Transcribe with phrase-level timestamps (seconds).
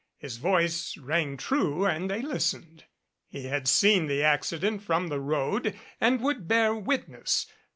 [0.17, 2.85] His voice rang true and they listened.
[3.27, 7.45] He had seen the accident from the road and would bear witness.